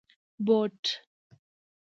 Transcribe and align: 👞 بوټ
👞 0.03 0.03
بوټ 0.45 0.81